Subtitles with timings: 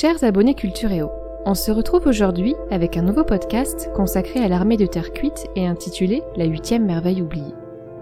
[0.00, 1.10] Chers abonnés Cultureo,
[1.44, 5.66] on se retrouve aujourd'hui avec un nouveau podcast consacré à l'armée de terre cuite et
[5.66, 7.52] intitulé La huitième merveille oubliée.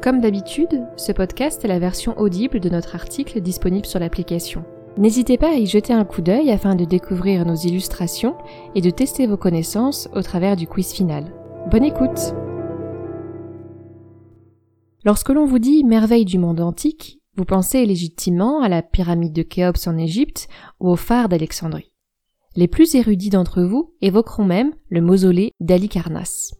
[0.00, 4.62] Comme d'habitude, ce podcast est la version audible de notre article disponible sur l'application.
[4.98, 8.36] N'hésitez pas à y jeter un coup d'œil afin de découvrir nos illustrations
[8.76, 11.24] et de tester vos connaissances au travers du quiz final.
[11.72, 12.36] Bonne écoute
[15.04, 19.40] Lorsque l'on vous dit merveille du monde antique, vous pensez légitimement à la pyramide de
[19.40, 20.46] Khéops en Égypte
[20.78, 21.90] ou au phare d'Alexandrie.
[22.54, 26.52] Les plus érudits d'entre vous évoqueront même le mausolée d'Ali-Karnas.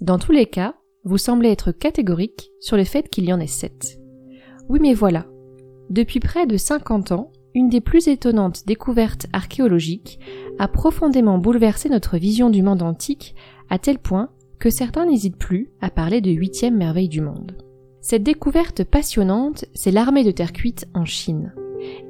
[0.00, 0.74] Dans tous les cas,
[1.04, 4.00] vous semblez être catégorique sur le fait qu'il y en ait sept.
[4.70, 5.26] Oui mais voilà.
[5.90, 10.18] Depuis près de 50 ans, une des plus étonnantes découvertes archéologiques
[10.58, 13.34] a profondément bouleversé notre vision du monde antique
[13.68, 17.54] à tel point que certains n'hésitent plus à parler de huitième merveille du monde.
[18.02, 21.54] Cette découverte passionnante, c'est l'armée de terre cuite en Chine.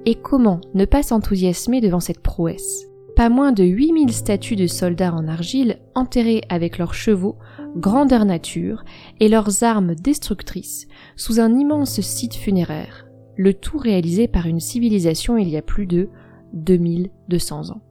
[0.06, 2.86] Et comment ne pas s'enthousiasmer devant cette prouesse?
[3.14, 7.36] Pas moins de 8000 statues de soldats en argile enterrés avec leurs chevaux,
[7.76, 8.84] grandeur nature,
[9.20, 13.06] et leurs armes destructrices sous un immense site funéraire,
[13.36, 16.08] le tout réalisé par une civilisation il y a plus de
[16.54, 17.82] 2200 ans.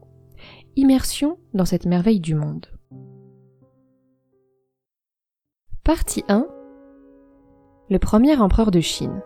[0.75, 2.65] Immersion dans cette merveille du monde.
[5.83, 6.47] Partie 1
[7.91, 9.21] le premier empereur de Chine.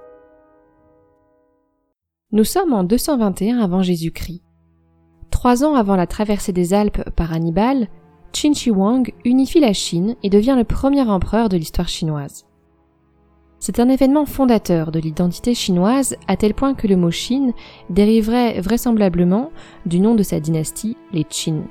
[2.32, 4.42] Nous sommes en 221 avant Jésus-Christ.
[5.30, 7.90] Trois ans avant la traversée des Alpes par Hannibal,
[8.34, 12.48] Qin Shi Huang unifie la Chine et devient le premier empereur de l'histoire chinoise.
[13.60, 17.54] C'est un événement fondateur de l'identité chinoise à tel point que le mot Chine
[17.92, 19.52] dériverait vraisemblablement
[19.86, 21.66] du nom de sa dynastie, les Qin.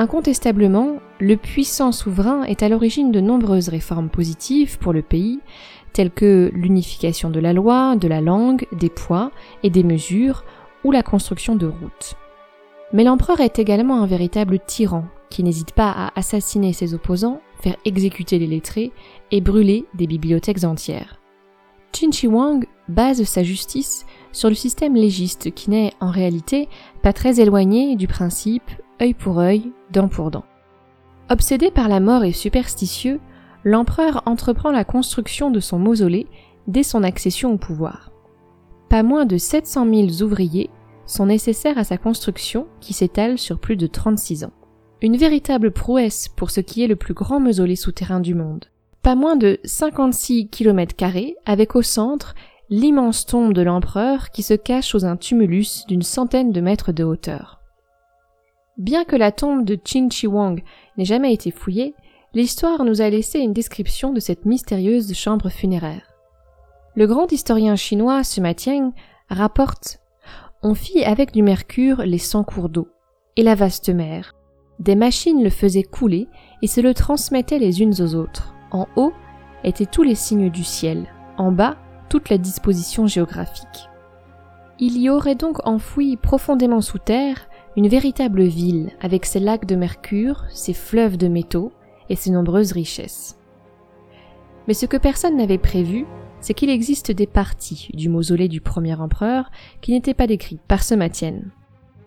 [0.00, 5.40] Incontestablement, le puissant souverain est à l'origine de nombreuses réformes positives pour le pays,
[5.92, 9.30] telles que l'unification de la loi, de la langue, des poids
[9.62, 10.44] et des mesures,
[10.84, 12.14] ou la construction de routes.
[12.92, 17.76] Mais l'empereur est également un véritable tyran qui n'hésite pas à assassiner ses opposants, faire
[17.84, 18.92] exécuter les lettrés
[19.30, 21.20] et brûler des bibliothèques entières.
[21.92, 26.68] Qin Shi Huang base sa justice sur le système légiste qui n'est en réalité
[27.02, 28.70] pas très éloigné du principe
[29.00, 30.44] œil pour œil, dent pour dent.
[31.30, 33.20] Obsédé par la mort et superstitieux,
[33.68, 36.26] l'empereur entreprend la construction de son mausolée
[36.66, 38.10] dès son accession au pouvoir.
[38.88, 40.70] Pas moins de 700 000 ouvriers
[41.06, 44.52] sont nécessaires à sa construction qui s'étale sur plus de 36 ans.
[45.02, 48.66] Une véritable prouesse pour ce qui est le plus grand mausolée souterrain du monde.
[49.02, 50.94] Pas moins de 56 km
[51.44, 52.34] avec au centre
[52.70, 57.04] l'immense tombe de l'empereur qui se cache sous un tumulus d'une centaine de mètres de
[57.04, 57.60] hauteur.
[58.76, 60.62] Bien que la tombe de Qin Shi Huang
[60.96, 61.94] n'ait jamais été fouillée,
[62.38, 66.14] l'histoire nous a laissé une description de cette mystérieuse chambre funéraire.
[66.94, 68.92] Le grand historien chinois Sima Tian
[69.28, 69.98] rapporte
[70.62, 72.86] On fit avec du mercure les cent cours d'eau
[73.36, 74.36] et la vaste mer.
[74.78, 76.28] Des machines le faisaient couler
[76.62, 78.54] et se le transmettaient les unes aux autres.
[78.70, 79.12] En haut
[79.64, 81.76] étaient tous les signes du ciel, en bas
[82.08, 83.88] toute la disposition géographique.
[84.78, 89.74] Il y aurait donc enfoui profondément sous terre une véritable ville avec ses lacs de
[89.74, 91.72] mercure, ses fleuves de métaux,
[92.08, 93.38] et ses nombreuses richesses.
[94.66, 96.06] Mais ce que personne n'avait prévu,
[96.40, 100.82] c'est qu'il existe des parties du mausolée du premier empereur qui n'étaient pas décrites par
[100.82, 101.50] ce Matienne.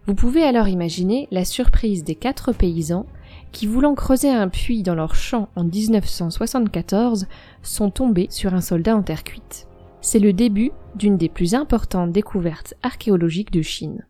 [0.07, 3.05] Vous pouvez alors imaginer la surprise des quatre paysans
[3.51, 7.27] qui, voulant creuser un puits dans leur champ en 1974,
[7.61, 9.67] sont tombés sur un soldat en terre cuite.
[10.01, 14.07] C'est le début d'une des plus importantes découvertes archéologiques de Chine.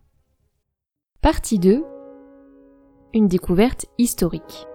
[1.22, 1.84] Partie 2
[3.13, 4.68] Une découverte historique.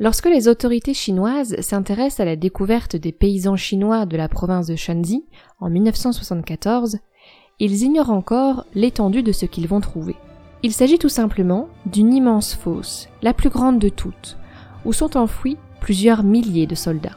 [0.00, 4.74] Lorsque les autorités chinoises s'intéressent à la découverte des paysans chinois de la province de
[4.74, 5.24] Shanxi
[5.60, 6.98] en 1974,
[7.60, 10.16] ils ignorent encore l'étendue de ce qu'ils vont trouver.
[10.64, 14.36] Il s'agit tout simplement d'une immense fosse, la plus grande de toutes,
[14.84, 17.16] où sont enfouis plusieurs milliers de soldats.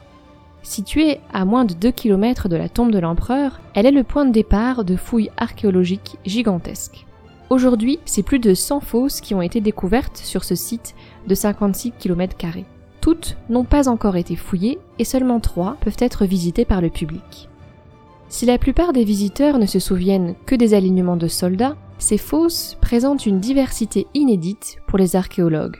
[0.62, 4.24] Située à moins de 2 km de la tombe de l'empereur, elle est le point
[4.24, 7.07] de départ de fouilles archéologiques gigantesques.
[7.50, 10.94] Aujourd'hui, c'est plus de 100 fosses qui ont été découvertes sur ce site
[11.26, 12.36] de 56 km.
[13.00, 17.48] Toutes n'ont pas encore été fouillées et seulement trois peuvent être visitées par le public.
[18.28, 22.76] Si la plupart des visiteurs ne se souviennent que des alignements de soldats, ces fosses
[22.82, 25.78] présentent une diversité inédite pour les archéologues.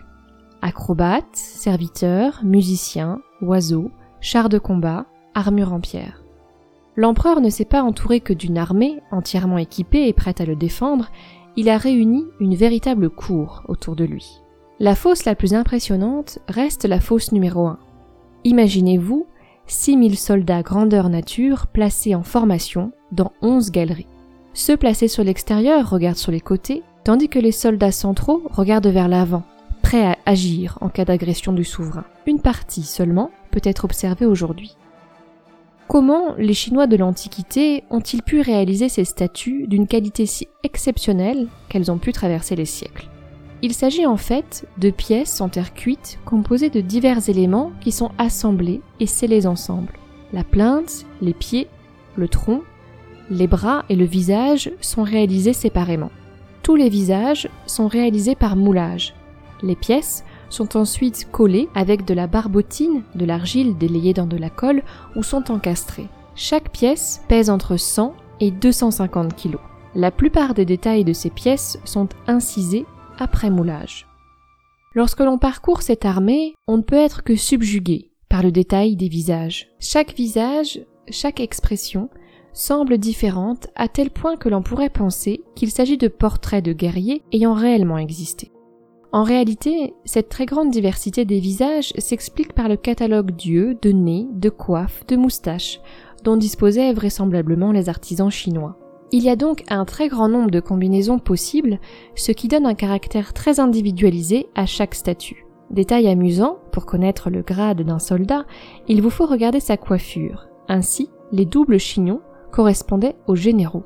[0.63, 5.05] Acrobates, serviteurs, musiciens, oiseaux, chars de combat,
[5.35, 6.23] armures en pierre.
[6.97, 11.11] L'empereur ne s'est pas entouré que d'une armée entièrement équipée et prête à le défendre,
[11.59, 14.41] il a réuni une véritable cour autour de lui.
[14.79, 17.81] La fosse la plus impressionnante reste la fosse numéro 1.
[18.45, 19.27] Imaginez-vous
[19.67, 24.07] 6000 soldats grandeur nature placés en formation dans 11 galeries.
[24.55, 29.09] Ceux placés sur l'extérieur regardent sur les côtés, tandis que les soldats centraux regardent vers
[29.09, 29.43] l'avant,
[29.83, 32.05] prêts à agir en cas d'agression du souverain.
[32.29, 34.77] Une partie seulement peut être observée aujourd'hui.
[35.89, 41.91] Comment les Chinois de l'Antiquité ont-ils pu réaliser ces statues d'une qualité si exceptionnelle qu'elles
[41.91, 43.09] ont pu traverser les siècles?
[43.63, 48.11] Il s'agit en fait de pièces en terre cuite composées de divers éléments qui sont
[48.19, 49.95] assemblés et scellés ensemble.
[50.35, 51.69] La plainte, les pieds,
[52.17, 52.61] le tronc,
[53.31, 56.11] les bras et le visage sont réalisés séparément.
[56.63, 59.15] Tous les visages sont réalisés par moulage.
[59.63, 64.51] Les pièces sont ensuite collés avec de la barbotine, de l'argile délayée dans de la
[64.51, 64.83] colle
[65.17, 66.09] ou sont encastrés.
[66.35, 69.57] Chaque pièce pèse entre 100 et 250 kg.
[69.95, 72.87] La plupart des détails de ces pièces sont incisés
[73.19, 74.07] après moulage.
[74.95, 79.09] Lorsque l'on parcourt cette armée, on ne peut être que subjugué par le détail des
[79.09, 79.69] visages.
[79.81, 80.81] Chaque visage,
[81.11, 82.11] chaque expression
[82.53, 87.23] semble différente à tel point que l'on pourrait penser qu'il s'agit de portraits de guerriers
[87.33, 88.51] ayant réellement existé.
[89.11, 94.29] En réalité, cette très grande diversité des visages s'explique par le catalogue d'yeux, de nez,
[94.33, 95.81] de coiffes, de moustaches,
[96.25, 98.77] dont disposaient vraisemblablement les artisans chinois.
[99.11, 101.79] Il y a donc un très grand nombre de combinaisons possibles,
[102.15, 105.47] ce qui donne un caractère très individualisé à chaque statue.
[105.71, 108.45] Détail amusant, pour connaître le grade d'un soldat,
[108.89, 110.49] il vous faut regarder sa coiffure.
[110.69, 112.21] Ainsi, les doubles chignons
[112.53, 113.85] correspondaient aux généraux.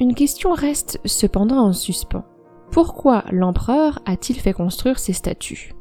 [0.00, 2.24] Une question reste cependant en suspens.
[2.74, 5.76] Pourquoi l'empereur a-t-il fait construire ces statues?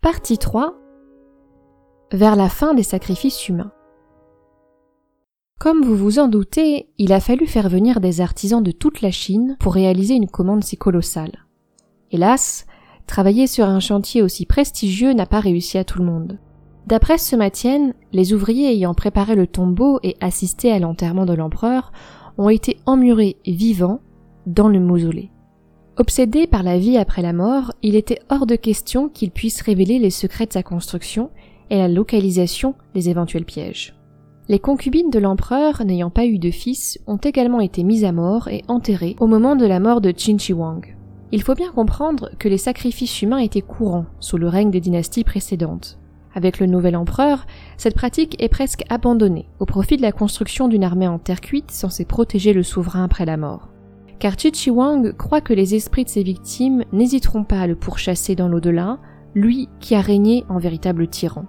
[0.00, 0.76] Partie 3
[2.12, 3.72] Vers la fin des sacrifices humains.
[5.58, 9.10] Comme vous vous en doutez, il a fallu faire venir des artisans de toute la
[9.10, 11.46] Chine pour réaliser une commande si colossale.
[12.12, 12.64] Hélas,
[13.08, 16.38] travailler sur un chantier aussi prestigieux n'a pas réussi à tout le monde.
[16.86, 21.90] D'après ce Matienne, les ouvriers ayant préparé le tombeau et assisté à l'enterrement de l'empereur
[22.38, 24.00] ont été emmurés vivants
[24.48, 25.30] dans le mausolée.
[25.98, 29.98] Obsédé par la vie après la mort, il était hors de question qu'il puisse révéler
[29.98, 31.30] les secrets de sa construction
[31.70, 33.94] et la localisation des éventuels pièges.
[34.48, 38.48] Les concubines de l'empereur n'ayant pas eu de fils ont également été mises à mort
[38.48, 40.96] et enterrées au moment de la mort de Qin Shi Huang.
[41.30, 45.24] Il faut bien comprendre que les sacrifices humains étaient courants sous le règne des dynasties
[45.24, 45.98] précédentes.
[46.32, 47.44] Avec le nouvel empereur,
[47.76, 51.70] cette pratique est presque abandonnée au profit de la construction d'une armée en terre cuite
[51.70, 53.68] censée protéger le souverain après la mort
[54.18, 58.34] car Chi Wang croit que les esprits de ses victimes n'hésiteront pas à le pourchasser
[58.34, 58.98] dans l'au-delà,
[59.34, 61.44] lui qui a régné en véritable tyran.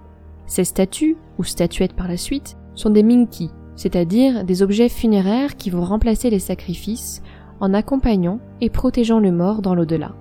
[0.46, 5.70] Ces statues, ou statuettes par la suite, sont des minki, c'est-à-dire des objets funéraires qui
[5.70, 7.22] vont remplacer les sacrifices
[7.60, 10.14] en accompagnant et protégeant le mort dans l'au-delà.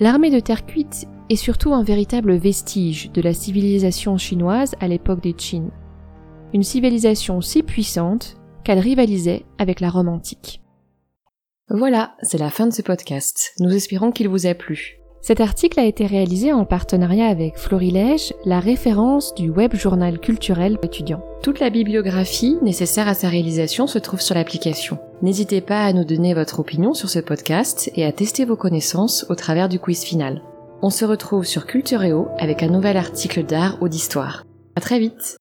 [0.00, 5.22] L'armée de terre cuite est surtout un véritable vestige de la civilisation chinoise à l'époque
[5.22, 5.70] des Qin.
[6.54, 10.62] Une civilisation si puissante qu'elle rivalisait avec la Rome antique.
[11.70, 13.52] Voilà, c'est la fin de ce podcast.
[13.60, 14.98] Nous espérons qu'il vous a plu.
[15.20, 20.78] Cet article a été réalisé en partenariat avec Florilège, la référence du web journal culturel
[20.82, 21.22] étudiant.
[21.42, 24.98] Toute la bibliographie nécessaire à sa réalisation se trouve sur l'application.
[25.20, 29.26] N'hésitez pas à nous donner votre opinion sur ce podcast et à tester vos connaissances
[29.28, 30.42] au travers du quiz final.
[30.80, 34.44] On se retrouve sur Cultureo avec un nouvel article d'art ou d'histoire.
[34.76, 35.37] À très vite!